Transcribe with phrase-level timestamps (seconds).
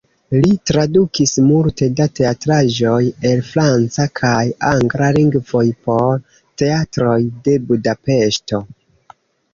[0.35, 4.41] Li tradukis multe da teatraĵoj el franca kaj
[4.73, 6.19] angla lingvoj por
[6.63, 8.65] teatroj de Budapeŝto.